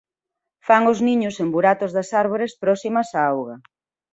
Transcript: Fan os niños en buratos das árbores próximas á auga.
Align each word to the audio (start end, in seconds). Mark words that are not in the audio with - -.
Fan 0.67 0.83
os 0.93 0.99
niños 1.07 1.35
en 1.43 1.47
buratos 1.55 1.91
das 1.97 2.09
árbores 2.23 2.51
próximas 2.63 3.07
á 3.19 3.21
auga. 3.31 3.55